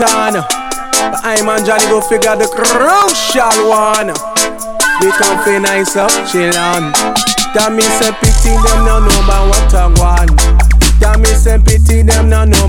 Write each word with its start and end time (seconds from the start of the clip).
Satan. 0.00 0.40
But 1.12 1.20
I'm 1.24 1.48
on 1.48 1.60
Johnny 1.64 1.84
go 1.92 2.00
figure 2.00 2.32
the 2.36 2.48
crucial 2.48 3.52
one. 3.68 4.16
We 5.04 5.12
come 5.12 5.36
feel 5.44 5.60
nice 5.60 5.96
up, 5.96 6.08
chill 6.24 6.56
on. 6.56 6.92
That 7.52 7.72
me 7.76 7.84
say 8.00 8.12
pity 8.24 8.56
them, 8.64 8.88
no 8.88 9.00
know 9.04 9.20
about 9.20 9.52
what 9.52 9.74
I 9.76 9.92
want. 10.00 10.32
That 11.00 11.20
me 11.20 11.28
say 11.36 11.60
pity 11.60 12.00
them, 12.00 12.30
no 12.30 12.44
know 12.44 12.64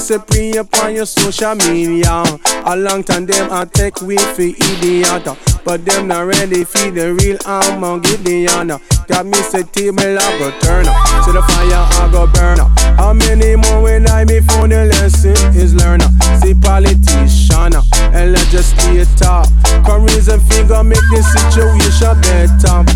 Pre 0.00 0.56
upon 0.56 0.94
your 0.94 1.04
social 1.04 1.54
media. 1.54 2.24
A 2.64 2.74
long 2.74 3.04
time 3.04 3.26
them 3.26 3.52
a 3.52 3.66
take 3.66 4.00
way 4.00 4.16
for 4.16 4.40
idiot. 4.40 5.28
But 5.62 5.84
them 5.84 6.08
not 6.08 6.24
ready 6.24 6.64
for 6.64 6.90
the 6.90 7.12
real 7.20 7.36
Armageddon 7.44 8.80
Got 9.06 9.26
me 9.26 9.36
say 9.44 9.62
table 9.62 10.00
I 10.00 10.38
go 10.40 10.50
turn 10.64 10.88
up. 10.88 10.96
To 11.26 11.32
the 11.32 11.42
fire 11.42 11.84
I 12.00 12.08
go 12.10 12.26
burn 12.32 12.60
up. 12.60 12.72
How 12.96 13.12
many 13.12 13.56
more 13.56 13.82
will 13.82 14.08
I 14.08 14.24
before 14.24 14.68
the 14.68 14.86
lesson 14.88 15.36
is 15.54 15.74
learned 15.74 16.02
See 16.40 16.54
politician 16.54 17.76
and 18.16 18.32
legislator 18.32 19.44
Come 19.84 20.04
reason 20.04 20.40
figure 20.48 20.82
make 20.82 21.04
the 21.12 21.20
situation 21.28 22.16
better. 22.24 22.88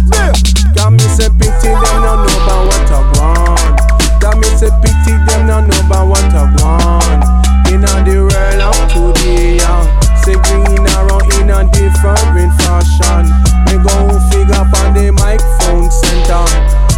Got 0.72 0.90
me 0.90 1.04
say 1.12 1.28
pity 1.36 1.68
them 1.68 2.00
not 2.00 2.24
know 2.24 2.44
about 2.44 2.64
what 2.64 2.90
I 2.90 3.12
want 3.20 3.93
Got 4.24 4.40
me 4.40 4.48
say 4.56 4.72
pity 4.80 5.20
them 5.28 5.44
not 5.44 5.68
know 5.68 5.76
about 5.84 6.08
what 6.08 6.24
I 6.32 6.48
want. 6.56 7.20
Inna 7.68 7.92
the 8.08 8.24
world 8.24 8.60
of 8.64 8.80
today, 8.88 9.60
yeah 9.60 9.84
Say 10.24 10.32
green 10.48 10.80
around 10.96 11.28
in 11.36 11.52
a 11.52 11.60
different 11.68 12.48
fashion. 12.64 13.28
Me 13.68 13.76
go 13.84 14.16
figure 14.32 14.64
on 14.64 14.96
the 14.96 15.12
microphone 15.12 15.92
center. 15.92 16.40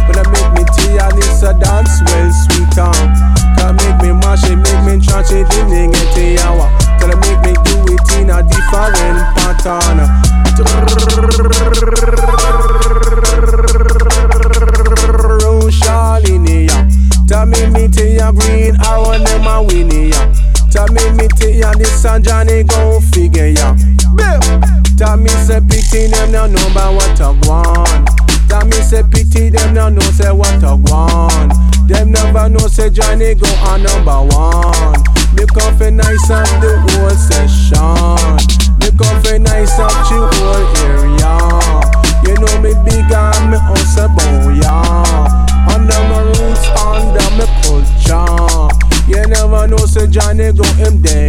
But 0.07 0.23
I 0.23 0.31
make 0.31 0.55
me 0.55 0.63
tea 0.71 1.03
this 1.19 1.43
a 1.43 1.51
dance 1.51 1.99
well 2.07 2.31
sweeter. 2.31 2.95
Can 3.59 3.75
make 3.75 3.99
me 3.99 4.15
mash 4.23 4.47
it, 4.47 4.55
make 4.55 4.87
me 4.87 4.95
trash 5.03 5.27
it, 5.35 5.51
then 5.51 5.91
get 5.91 6.15
a 6.15 6.39
hour 6.47 6.71
Can 6.95 7.11
make 7.27 7.43
me 7.43 7.59
do 7.67 7.75
it 7.91 8.07
in 8.23 8.31
a 8.31 8.39
different 8.39 9.19
pattern. 9.35 10.07
Charlene, 15.67 16.67
Tell 17.27 17.45
me 17.45 17.87
to 17.89 18.09
ya 18.09 18.31
green, 18.31 18.75
want 18.79 19.25
them 19.27 19.47
a 19.47 19.61
win 19.61 19.91
ya. 19.91 20.31
Tell 20.71 20.87
me 20.87 21.27
to 21.39 21.51
ya 21.51 21.73
this 21.73 22.05
and 22.05 22.23
Johnny 22.23 22.63
gon' 22.63 23.01
figure 23.01 23.47
ya. 23.47 23.75
Tell 24.97 25.17
me 25.17 25.29
say 25.29 25.59
pity 25.61 26.07
them 26.07 26.31
now 26.31 26.47
know 26.47 26.67
about 26.71 26.95
what 26.95 27.21
I 27.21 27.31
want. 27.47 28.09
Me 28.67 28.81
say 28.81 29.03
pity 29.11 29.49
them 29.49 29.73
now 29.73 29.89
know 29.89 30.01
say 30.11 30.31
what 30.31 30.63
I 30.63 30.73
want. 30.73 31.53
Them 31.87 32.11
never 32.11 32.49
know 32.49 32.67
say 32.67 32.89
Johnny 32.89 33.35
go 33.35 33.47
on 33.63 33.83
number 33.83 34.35
one. 34.35 35.03
Me 35.35 35.45
for 35.77 35.91
nice 35.91 36.29
up 36.29 36.47
the 36.61 36.79
whole 36.89 37.09
session. 37.11 38.66
Know, 50.37 50.51
say 50.51 50.53
Johnny 50.53 51.26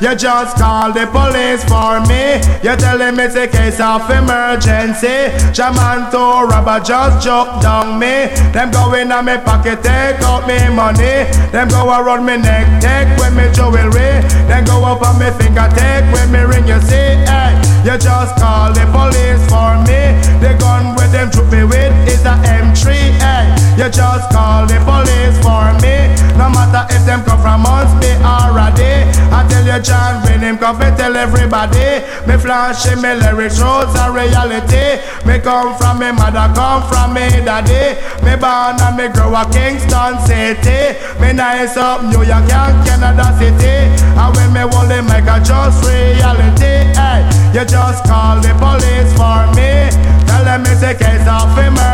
You 0.00 0.14
just 0.14 0.56
call 0.56 0.92
the 0.92 1.06
police 1.10 1.66
for 1.66 1.98
me. 2.06 2.38
You 2.62 2.76
tell 2.78 2.98
them 2.98 3.18
it's 3.18 3.34
a 3.34 3.48
case 3.48 3.80
of 3.80 4.06
emergency. 4.06 5.34
Shaman 5.50 6.10
to 6.14 6.46
robber 6.46 6.78
just 6.84 7.26
jump 7.26 7.60
down 7.60 7.98
me. 7.98 8.30
Them 8.54 8.70
go 8.70 8.94
in 8.94 9.10
on 9.10 9.26
me 9.26 9.36
pocket, 9.42 9.82
take 9.82 10.22
out 10.22 10.46
me 10.46 10.58
money. 10.70 11.26
Them 11.50 11.66
go 11.66 11.90
around 11.90 12.24
me 12.26 12.38
neck, 12.38 12.66
take 12.78 13.10
with 13.18 13.34
me 13.34 13.50
jewelry. 13.50 14.22
Then 14.46 14.64
go 14.64 14.84
up 14.86 15.02
on 15.02 15.18
me 15.18 15.34
finger, 15.34 15.66
take 15.74 16.06
with 16.14 16.30
me 16.30 16.46
ring. 16.46 16.68
You 16.70 16.78
see, 16.80 17.18
hey, 17.26 17.58
you 17.82 17.98
just 17.98 18.38
call 18.38 18.70
the 18.70 18.86
police 18.94 19.42
for 19.50 19.74
me. 19.82 20.14
The 20.38 20.54
gun 20.62 20.94
with 20.94 21.10
them 21.10 21.28
troop 21.30 21.50
me 21.50 21.64
with 21.64 21.90
is 22.06 22.22
a 22.22 22.38
M3. 22.46 22.86
Hey, 23.18 23.37
you 23.78 23.88
just 23.88 24.26
call 24.34 24.66
the 24.66 24.74
police 24.82 25.38
for 25.38 25.70
me. 25.78 26.10
No 26.34 26.50
matter 26.50 26.82
if 26.90 27.06
them 27.06 27.22
come 27.22 27.38
from 27.38 27.62
us, 27.62 27.86
me 28.02 28.10
already. 28.26 29.06
I 29.30 29.46
tell 29.46 29.62
you, 29.62 29.78
John, 29.78 30.18
when 30.26 30.42
him 30.42 30.58
come, 30.58 30.82
me 30.82 30.90
tell 30.98 31.14
everybody. 31.14 32.02
Me 32.26 32.34
flashing 32.34 32.98
me 32.98 33.14
lyrics, 33.14 33.62
roads 33.62 33.94
are 33.94 34.10
reality. 34.10 34.98
Me 35.22 35.38
come 35.38 35.78
from 35.78 36.02
me 36.02 36.10
mother, 36.10 36.50
come 36.58 36.82
from 36.90 37.14
me 37.14 37.30
daddy. 37.46 37.94
Me 38.26 38.34
born 38.34 38.82
and 38.82 38.98
me 38.98 39.06
grow 39.14 39.30
a 39.30 39.46
Kingston 39.46 40.18
City. 40.26 40.98
Me 41.22 41.30
nice 41.30 41.78
up 41.78 42.02
New 42.02 42.26
York 42.26 42.50
and 42.50 42.74
Canada 42.82 43.30
City. 43.38 43.94
And 44.18 44.34
when 44.34 44.50
me 44.50 44.66
hold 44.66 44.90
the 44.90 45.06
mic, 45.06 45.30
I 45.30 45.38
just 45.38 45.86
reality. 45.86 46.90
Hey, 46.98 47.22
you 47.54 47.62
just 47.62 48.02
call 48.10 48.42
the 48.42 48.50
police 48.58 49.14
for 49.14 49.46
me. 49.54 49.86
Tell 50.26 50.42
them 50.42 50.66
it's 50.66 50.82
a 50.82 50.98
case 50.98 51.22
of 51.30 51.54
emergency. 51.54 51.87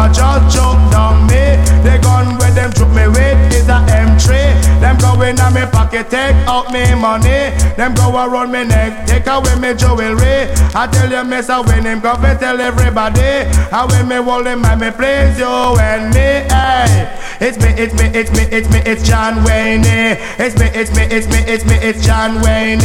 Papa 0.00 0.48
John 0.48 0.69
pocket, 5.90 6.10
take 6.10 6.36
out 6.46 6.72
me 6.72 6.94
money. 6.94 7.50
Them 7.76 7.94
go 7.94 8.14
around 8.14 8.52
me 8.52 8.64
neck, 8.64 9.06
take 9.06 9.26
away 9.26 9.54
me 9.58 9.74
jewelry. 9.74 10.46
I 10.74 10.88
tell 10.90 11.10
you, 11.10 11.24
miss, 11.24 11.50
I 11.50 11.60
win 11.60 11.84
him, 11.84 12.00
go 12.00 12.14
tell 12.14 12.60
everybody. 12.60 13.20
I 13.72 13.86
when 13.90 14.08
me 14.08 14.16
hold 14.16 14.46
him, 14.46 14.64
and 14.64 14.80
me 14.80 14.90
please 14.90 15.38
you 15.38 15.46
and 15.46 16.14
me. 16.14 16.46
Hey, 16.50 17.18
it's 17.40 17.58
me, 17.58 17.70
it's 17.76 17.94
me, 17.94 18.06
it's 18.14 18.30
me, 18.30 18.42
it's 18.50 18.68
me, 18.70 18.78
it's 18.86 19.02
John 19.02 19.42
Wayne. 19.44 19.82
It's 19.84 20.56
me, 20.58 20.66
it's 20.74 20.94
me, 20.94 21.02
it's 21.10 21.26
me, 21.26 21.38
it's 21.46 21.64
me, 21.64 21.74
it's 21.76 22.04
John 22.06 22.40
Wayne. 22.42 22.78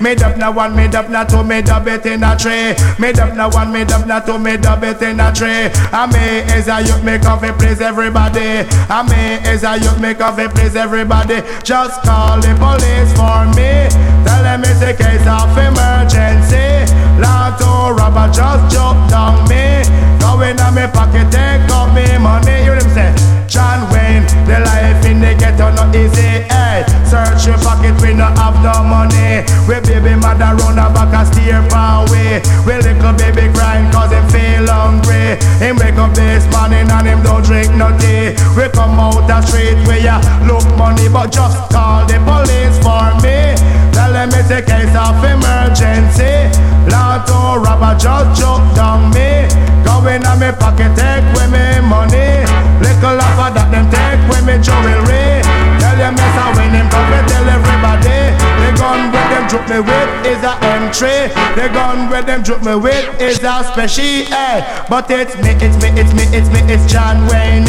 Made 0.00 0.22
up 0.22 0.36
now 0.36 0.52
one, 0.52 0.76
made 0.76 0.94
up 0.94 1.08
now 1.08 1.24
two, 1.24 1.42
made 1.42 1.68
up 1.68 1.86
it 1.86 2.06
in 2.06 2.22
a 2.22 2.36
tree. 2.36 2.74
Made 2.98 3.18
up 3.18 3.34
now 3.34 3.50
one, 3.50 3.72
made 3.72 3.90
up 3.90 4.06
now 4.06 4.20
two, 4.20 4.38
made 4.38 4.66
up 4.66 4.82
it 4.82 5.02
in 5.02 5.20
a 5.20 5.32
tree. 5.32 5.70
And 5.92 6.12
me 6.12 6.44
is 6.54 6.68
a 6.68 6.82
youth, 6.82 7.02
make 7.02 7.22
coffee, 7.22 7.52
please 7.52 7.80
everybody. 7.80 8.68
I 8.88 9.02
me 9.02 9.50
is 9.50 9.64
a 9.64 9.78
youth, 9.78 10.00
make 10.00 10.18
coffee, 10.18 10.48
please 10.48 10.76
everybody. 10.76 11.40
Just 11.62 12.02
call 12.02 12.43
the 12.44 12.54
police 12.60 13.10
for 13.16 13.48
me. 13.56 13.88
Tell 14.24 14.42
them 14.44 14.60
it's 14.64 14.82
a 14.84 14.92
case 14.92 15.24
of 15.24 15.48
emergency. 15.56 16.84
Lotto 17.20 17.96
robber 17.96 18.28
just 18.32 18.62
jump 18.72 19.08
down 19.08 19.48
me. 19.48 19.80
Go 20.20 20.40
in 20.44 20.60
on 20.60 20.74
me 20.74 20.84
pocket, 20.92 21.30
take 21.32 21.64
out 21.72 21.94
me 21.96 22.04
money. 22.20 22.64
You 22.64 22.76
them 22.76 22.90
say, 22.92 23.33
John 23.48 23.90
Wayne, 23.92 24.24
the 24.48 24.60
life 24.60 25.04
in 25.04 25.20
the 25.20 25.34
ghetto 25.38 25.70
not 25.72 25.94
easy. 25.94 26.44
Hey, 26.48 26.84
search 27.04 27.46
your 27.46 27.58
pocket, 27.58 27.94
we 28.00 28.14
not 28.14 28.36
have 28.38 28.56
no 28.64 28.82
money. 28.82 29.44
We 29.68 29.80
baby 29.84 30.16
mother 30.16 30.56
run 30.56 30.78
a 30.78 30.88
back 30.90 31.12
and 31.12 31.28
steer 31.28 31.62
far 31.70 32.06
away. 32.06 32.40
We 32.66 32.74
little 32.80 33.12
baby 33.14 33.52
crying 33.52 33.90
cause 33.92 34.12
him 34.12 34.26
feel 34.32 34.66
hungry. 34.66 35.36
Him 35.60 35.76
wake 35.76 36.00
up 36.00 36.14
this 36.14 36.44
morning 36.50 36.88
and 36.88 37.06
him 37.06 37.22
don't 37.22 37.44
drink 37.44 37.70
no 37.76 37.92
tea. 37.98 38.34
We 38.56 38.68
come 38.72 38.98
out 38.98 39.26
the 39.28 39.40
street 39.42 39.78
where 39.86 40.00
ya 40.00 40.18
look 40.48 40.64
money, 40.76 41.08
but 41.08 41.30
just 41.30 41.58
call 41.70 42.06
the 42.06 42.18
police 42.24 42.76
for 42.80 43.12
me. 43.22 43.54
Tell 43.92 44.12
them 44.12 44.30
it's 44.32 44.50
a 44.50 44.62
case 44.62 44.94
of 44.96 45.20
emergency. 45.22 46.50
Lotto 46.90 47.60
robber 47.62 47.96
just 47.98 48.40
jump 48.40 48.74
down 48.74 49.10
me. 49.12 49.73
Go 49.84 50.04
in 50.08 50.24
on 50.26 50.40
me 50.40 50.50
pocket, 50.58 50.92
take 50.96 51.24
with 51.36 51.50
me 51.52 51.80
money. 51.84 52.42
Little 52.80 53.20
of 53.20 53.54
that 53.54 53.68
them 53.70 53.86
take 53.92 54.22
with 54.28 54.44
me 54.48 54.56
jewelry. 54.64 55.44
Tell 55.80 55.96
them 55.96 56.16
yes, 56.16 56.36
I 56.40 56.46
win 56.56 56.72
him, 56.72 56.86
come 56.88 57.12
tell 57.28 57.46
everybody. 57.46 58.18
The 58.60 58.68
gun 58.80 59.23
them 59.44 59.50
drop 59.50 59.68
me 59.68 59.80
with 59.80 60.26
is 60.26 60.42
a 60.42 60.54
M3. 60.62 61.54
The 61.54 61.68
gun 61.72 62.10
with 62.10 62.26
them 62.26 62.42
drop 62.42 62.62
me 62.62 62.74
with 62.76 63.20
is 63.20 63.42
a 63.42 63.64
special. 63.64 64.04
Eh. 64.04 64.86
But 64.88 65.10
it's 65.10 65.36
me, 65.36 65.50
it's 65.60 65.76
me, 65.82 65.88
it's 66.00 66.12
me, 66.14 66.24
it's 66.36 66.48
me, 66.50 66.60
it's 66.72 66.90
John 66.90 67.26
Wayne. 67.28 67.64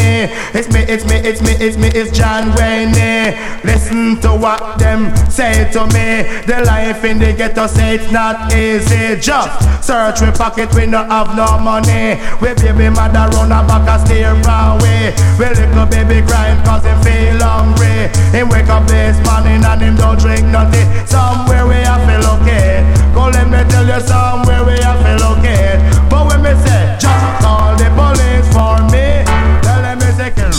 It's 0.54 0.70
me, 0.72 0.82
it's 0.82 1.06
me, 1.06 1.16
it's 1.18 1.42
me, 1.42 1.52
it's 1.60 1.78
me, 1.78 1.88
it's 1.88 2.12
John 2.18 2.56
Wayne. 2.56 3.36
Listen 3.64 4.20
to 4.22 4.30
what 4.30 4.80
them 4.80 5.16
say 5.30 5.70
to 5.72 5.86
me. 5.88 6.24
The 6.46 6.64
life 6.66 7.04
in 7.04 7.20
the 7.20 7.34
ghetto 7.34 7.68
say 7.68 7.96
it's 7.96 8.12
not 8.12 8.54
easy. 8.54 9.20
Just 9.20 9.84
search 9.84 10.22
we 10.22 10.32
pocket, 10.32 10.74
we 10.76 10.86
not 10.86 11.10
have 11.10 11.36
no 11.36 11.60
money. 11.60 12.20
We 12.42 12.54
baby 12.56 12.90
mother 12.90 13.28
run 13.36 13.52
a 13.52 13.66
back 13.68 13.88
and 13.88 14.02
steer 14.08 14.32
away. 14.32 15.14
We 15.40 15.46
little 15.46 15.86
baby 15.86 16.26
crying 16.28 16.64
cause 16.64 16.84
he 16.84 16.94
feel 17.04 17.40
hungry. 17.42 18.10
Him 18.32 18.50
wake 18.50 18.70
up 18.70 18.88
this 18.88 19.18
morning 19.26 19.64
and 19.64 19.82
him 19.82 19.96
don't 19.96 20.20
drink 20.20 20.46
nothing. 20.48 20.88
Somewhere 21.08 21.66
we 21.68 21.75
have 21.84 22.06
to 22.08 22.18
locate. 22.28 22.84
Go 23.14 23.30
let 23.30 23.48
me 23.50 23.64
tell 23.70 23.86
you 23.86 24.00
somewhere 24.06 24.64
we 24.64 24.74
have 24.84 25.02
to 25.04 25.16
locate. 25.26 25.80
But 26.10 26.28
when 26.28 26.42
me 26.44 26.54
say, 26.64 26.98
just 27.00 27.42
call 27.42 27.76
the 27.76 27.90
police 27.96 28.48
for 28.54 28.78
me. 28.92 29.24
Tell 29.64 29.82
them 29.82 30.00
me 30.00 30.10
say, 30.18 30.32
kill. 30.36 30.52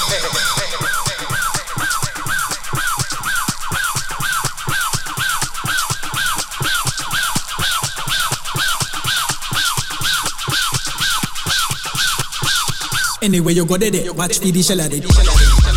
Anyway, 13.24 13.54
you 13.54 13.64
go 13.64 13.78
there, 13.78 14.12
watch 14.12 14.38
for 14.38 14.48
the 14.48 14.62
shell 14.62 14.80
of 14.80 14.92
it. 14.92 15.73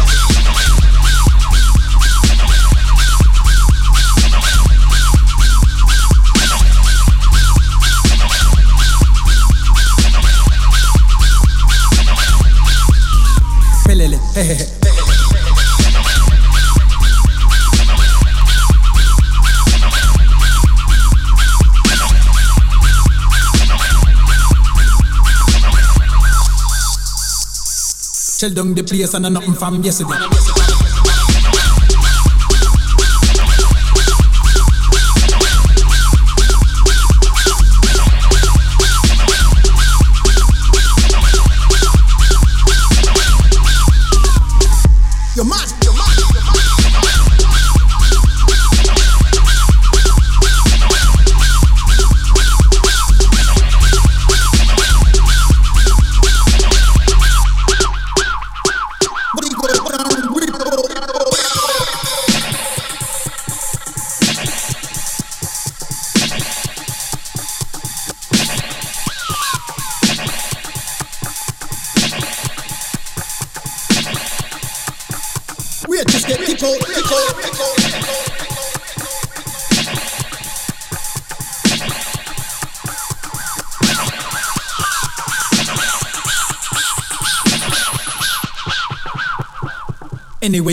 Shell 28.37 28.51
down 28.51 28.75
the 28.75 28.83
place 28.83 29.15
and 29.15 29.33
nothing 29.33 29.55
from 29.55 29.81
yesterday. 29.81 30.56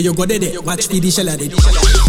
You 0.05 0.13
go 0.13 0.25
there, 0.25 0.61
watch 0.61 0.87
the 0.87 1.09
shell 1.09 1.27
of 1.29 1.41
it. 1.41 2.04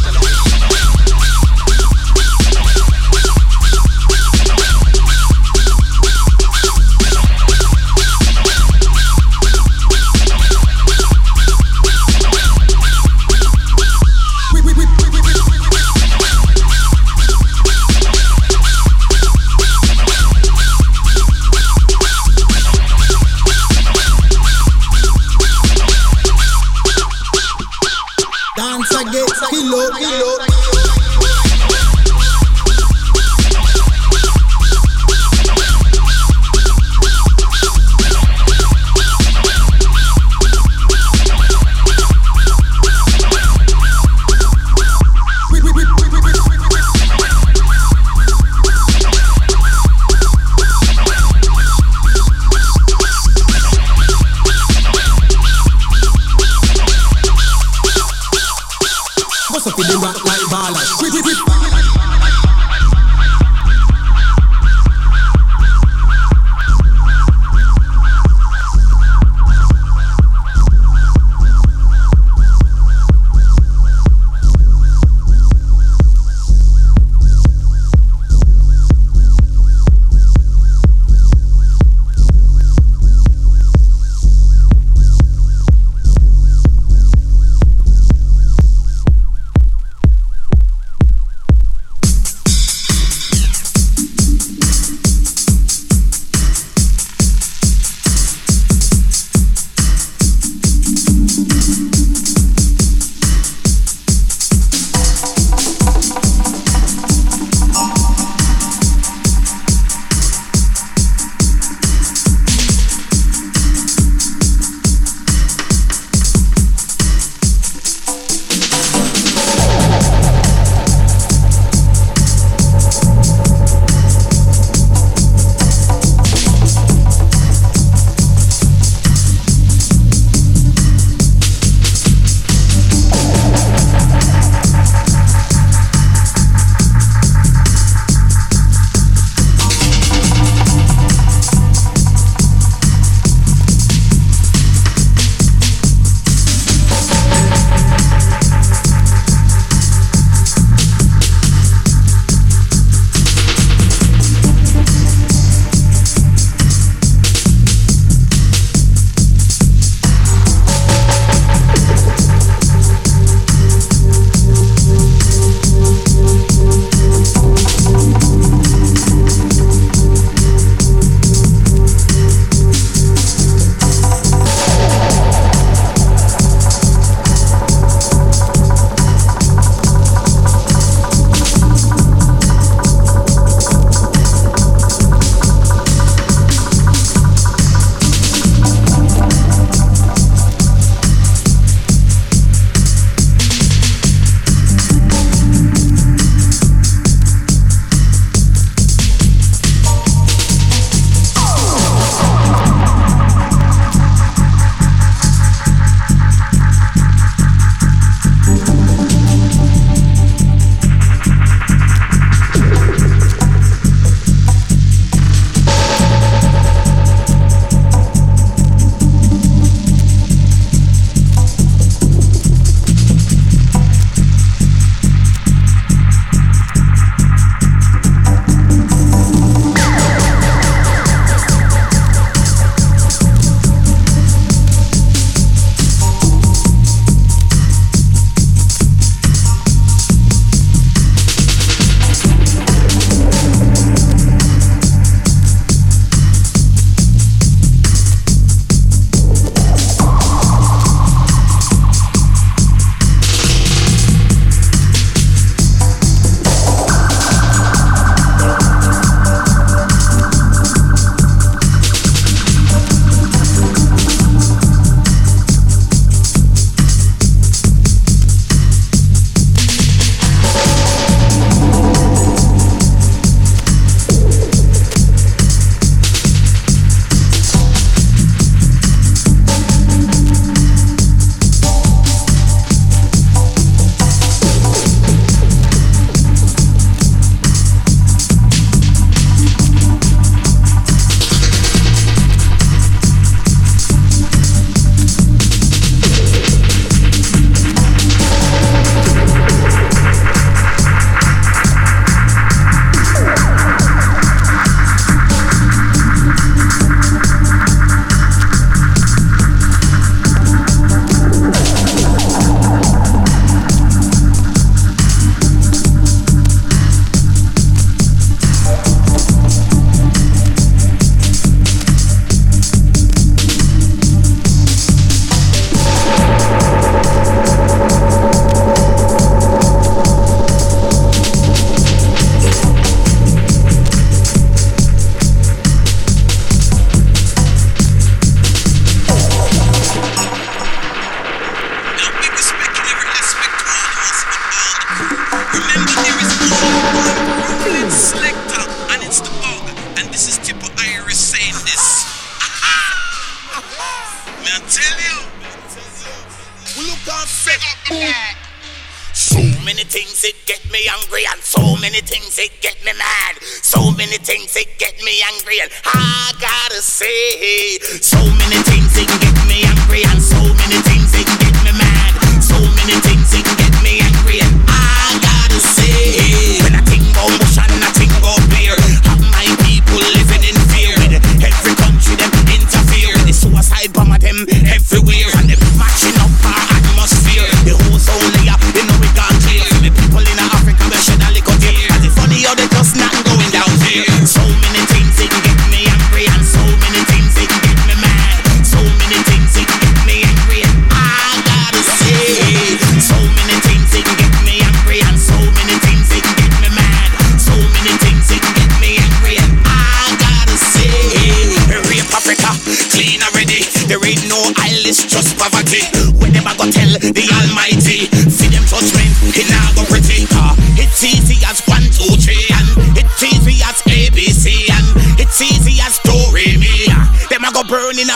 get 29.17 29.51
kilo, 29.51 29.91
kilo. 29.99 30.56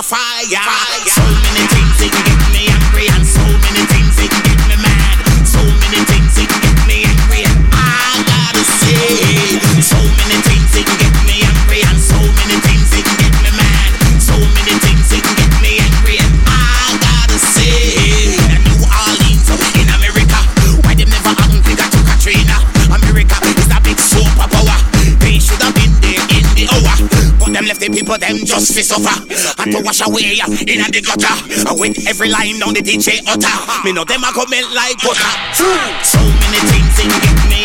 fire. 0.02 0.48
So 1.06 1.22
many 1.22 1.66
things 1.68 2.00
it 2.00 2.12
can 2.12 2.24
get 2.24 2.40
me 2.52 2.68
angry, 2.68 3.06
and 3.12 3.26
so 3.26 3.44
many 3.44 3.84
things 3.92 4.16
it 4.18 4.30
can 4.30 4.42
get 4.44 4.60
me 4.68 4.76
mad. 4.80 5.16
So 5.44 5.60
many 5.60 6.00
things 6.08 6.38
it 6.38 6.48
can 6.48 6.60
get 6.62 6.78
me 6.88 7.04
angry, 7.04 7.44
and 7.44 7.60
I 7.72 8.22
gotta 8.24 8.64
say, 8.64 9.60
so 9.82 10.00
many 10.00 10.38
things 10.46 10.72
it 10.72 10.86
can 10.88 10.96
get 10.98 11.14
me 11.28 11.44
angry, 11.44 11.84
and 11.84 11.98
so 12.00 12.16
many 12.16 12.56
things 12.64 12.88
it 12.96 13.04
can 13.04 13.16
get 13.18 13.34
me 13.44 13.50
mad. 13.52 13.90
So 14.24 14.36
many 14.36 14.74
things 14.80 15.12
it 15.12 15.20
can 15.20 15.36
get 15.36 15.52
me 15.60 15.78
angry, 15.84 16.16
and 16.16 16.32
I 16.48 16.96
gotta 16.96 17.38
say. 17.38 18.40
And 18.56 18.62
New 18.64 18.80
Orleans 18.80 19.48
in 19.76 19.88
America, 19.90 20.40
why 20.86 20.96
them 20.96 21.12
never 21.12 21.34
angry 21.44 21.76
got 21.76 21.92
to 21.92 22.00
Katrina? 22.08 22.56
America 22.88 23.36
is 23.52 23.68
a 23.68 23.78
big 23.84 24.00
superpower. 24.00 24.76
They 25.20 25.36
should 25.38 25.60
have 25.60 25.74
been 25.76 25.92
there 26.00 26.24
in 26.32 26.44
the 26.56 26.64
hour, 26.72 26.96
but 27.36 27.52
them 27.52 27.68
left 27.68 27.80
the 27.80 27.90
people 27.90 28.16
them 28.16 28.40
just 28.48 28.72
to 28.74 28.82
suffer 28.82 29.29
and 29.60 29.72
to 29.72 29.80
wash 29.84 30.00
away 30.06 30.40
in 30.66 30.80
the 30.90 31.00
gutter. 31.04 31.34
With 31.78 32.08
every 32.08 32.28
line 32.28 32.62
on 32.62 32.74
the 32.74 32.80
DJ 32.80 33.20
utter, 33.28 33.84
me 33.84 33.92
know 33.92 34.04
them 34.04 34.24
a 34.24 34.32
comment 34.32 34.72
like 34.74 34.96
butter. 35.02 35.32
So 35.54 36.18
many 36.18 36.60
things 36.72 36.98
in 37.00 37.08
get 37.08 37.48
me. 37.48 37.59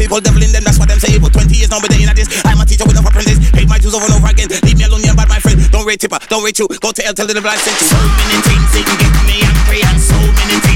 people 0.00 0.16
deviling 0.24 0.48
them, 0.48 0.64
that's 0.64 0.80
what 0.80 0.88
them 0.88 0.96
say. 0.96 1.20
But 1.20 1.36
20 1.36 1.52
years 1.52 1.68
now, 1.68 1.84
but 1.84 1.92
they 1.92 2.00
ain't 2.00 2.08
at 2.08 2.16
this. 2.16 2.32
I'm 2.48 2.56
a 2.56 2.64
teacher 2.64 2.88
with 2.88 2.96
no 2.96 3.04
apprentice. 3.04 3.36
Hate 3.52 3.68
my 3.68 3.76
Jews 3.76 3.92
over 3.92 4.08
and 4.08 4.16
over 4.16 4.32
again. 4.32 4.48
Leave 4.64 4.80
me 4.80 4.84
alone, 4.88 5.04
you're 5.04 5.14
bad, 5.14 5.28
my 5.28 5.38
friend. 5.38 5.60
Don't 5.68 5.84
rate 5.84 6.00
tipper, 6.00 6.18
don't 6.32 6.40
rate 6.40 6.56
you. 6.56 6.66
Go 6.80 6.88
to 6.92 7.02
hell, 7.04 7.12
tell 7.12 7.28
them 7.28 7.36
the 7.36 7.44
blind 7.44 7.60
sent 7.60 7.76
you. 7.76 7.92
So 7.92 8.00
many 8.00 8.40
things 8.48 8.66
they 8.72 8.80
can 8.80 8.96
get 8.96 9.12
me 9.28 9.44
angry, 9.44 9.84
and 9.84 10.00
so 10.00 10.16
many 10.16 10.56
things. 10.64 10.69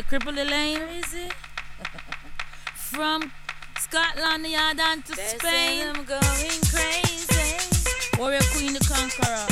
the 0.00 0.16
Cripple 0.18 0.34
Lane, 0.34 0.80
is 0.96 1.12
it? 1.12 1.32
From 2.74 3.30
Scotland 3.78 4.46
Yard 4.46 4.80
and 4.80 5.04
to 5.04 5.12
they 5.14 5.36
Spain. 5.38 5.88
I'm 5.88 6.04
going 6.04 6.60
crazy. 6.72 7.56
Warrior 8.18 8.40
Queen 8.52 8.72
the 8.72 8.80
Conqueror. 8.80 9.46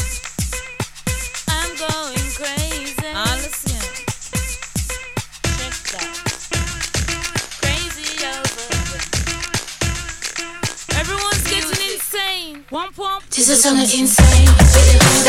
I'm 1.48 1.76
going 1.76 2.30
crazy. 2.40 3.08
All 3.14 3.36
the 3.44 3.50
same. 3.52 3.92
Check 5.58 5.74
that. 5.92 6.16
Crazy 7.60 8.08
over. 8.32 8.68
Everyone's 10.98 11.44
getting 11.44 11.92
insane. 11.92 12.64
One 12.70 12.92
pump. 12.92 13.24
This 13.26 13.48
is 13.50 13.62
song 13.62 13.78
insane. 13.80 15.27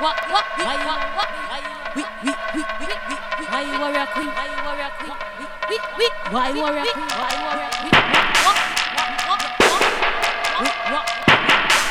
what, 0.00 0.16
what, 0.28 0.44
why 0.60 0.74
you, 0.76 0.92
what, 1.16 1.28
why 1.48 1.58
you, 1.64 1.72
we, 1.96 2.02
we, 2.22 2.32
we, 2.52 2.60
we, 2.80 2.86
we, 2.86 3.16
we, 3.38 3.44
why 3.48 3.60
you 3.64 3.78
warrior 3.80 4.06
queen, 4.12 4.28
why 4.28 4.44
you 4.44 4.60
warrior 4.64 4.90
queen, 4.98 5.16
we, 5.40 5.44
we, 5.68 5.76
we, 5.96 6.06
why 6.30 6.52
warrior 6.52 6.84
queen, 6.84 7.08
why 7.16 7.32
warrior 7.40 7.70
queen, 7.80 7.96
what, 8.44 8.58
what, 8.92 9.08
what, 9.26 9.40
what, 9.64 9.80
what, 9.80 10.74
what, 10.76 10.76
what, 10.92 11.06
what, 11.06 11.44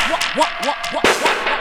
what, 0.09 0.23
what, 0.35 0.51
what, 0.53 0.77
what, 0.93 1.07
what, 1.45 1.54